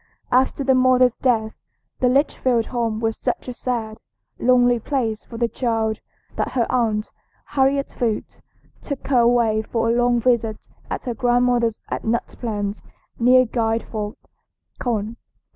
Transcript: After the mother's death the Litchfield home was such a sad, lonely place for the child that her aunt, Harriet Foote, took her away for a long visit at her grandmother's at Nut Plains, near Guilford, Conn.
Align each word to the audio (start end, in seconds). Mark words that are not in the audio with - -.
After 0.31 0.63
the 0.63 0.73
mother's 0.73 1.15
death 1.15 1.53
the 1.99 2.09
Litchfield 2.09 2.65
home 2.65 2.99
was 3.01 3.15
such 3.19 3.47
a 3.47 3.53
sad, 3.53 3.99
lonely 4.39 4.79
place 4.79 5.23
for 5.25 5.37
the 5.37 5.47
child 5.47 5.99
that 6.37 6.53
her 6.53 6.65
aunt, 6.71 7.11
Harriet 7.45 7.91
Foote, 7.95 8.39
took 8.81 9.05
her 9.09 9.19
away 9.19 9.61
for 9.61 9.89
a 9.91 9.95
long 9.95 10.19
visit 10.19 10.67
at 10.89 11.03
her 11.03 11.13
grandmother's 11.13 11.83
at 11.89 12.03
Nut 12.03 12.25
Plains, 12.39 12.81
near 13.19 13.45
Guilford, 13.45 14.15
Conn. 14.79 15.17